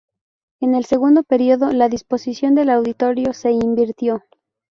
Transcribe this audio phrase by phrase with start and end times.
[0.61, 4.23] En el segundo periodo, la disposición del auditorio se invirtió.